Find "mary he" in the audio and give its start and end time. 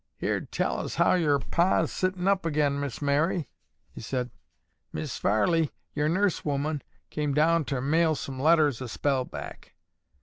3.03-4.01